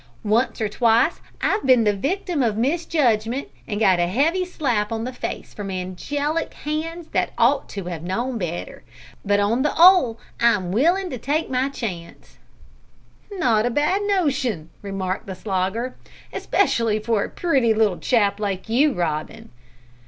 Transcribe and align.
Once 0.23 0.59
or 0.59 0.67
twice 0.67 1.21
I've 1.41 1.63
been 1.63 1.83
the 1.83 1.95
victim 1.95 2.41
of 2.41 2.57
misjudgment, 2.57 3.49
and 3.67 3.79
got 3.79 3.99
a 3.99 4.07
heavy 4.07 4.43
slap 4.45 4.91
on 4.91 5.03
the 5.03 5.13
face 5.13 5.53
from 5.53 5.69
angelic 5.69 6.55
hands 6.55 7.09
that 7.09 7.33
ought 7.37 7.69
to 7.69 7.81
'ave 7.87 7.99
known 7.99 8.39
better, 8.39 8.83
but 9.23 9.39
on 9.39 9.61
the 9.61 9.79
'ole 9.79 10.19
I'm 10.39 10.71
willin' 10.71 11.11
to 11.11 11.19
take 11.19 11.51
my 11.51 11.69
chance." 11.69 12.39
"Not 13.31 13.67
a 13.67 13.69
bad 13.69 14.01
notion," 14.07 14.71
remarked 14.81 15.27
the 15.27 15.35
Slogger; 15.35 15.95
"especially 16.33 16.97
for 16.97 17.23
a 17.23 17.29
pretty 17.29 17.71
little 17.71 17.99
chap 17.99 18.39
like 18.39 18.67
you, 18.69 18.93
Robin." 18.93 19.51